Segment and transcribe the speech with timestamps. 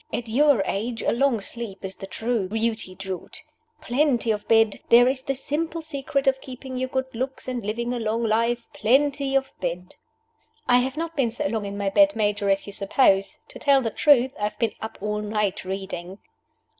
[0.11, 3.43] At your age a long sleep is the true beauty draught.
[3.81, 7.93] Plenty of bed there is the simple secret of keeping your good looks and living
[7.93, 9.93] a long life plenty of bed!"
[10.67, 13.37] "I have not been so long in my bed, Major, as you suppose.
[13.49, 16.17] To tell the truth, I have been up all night, reading."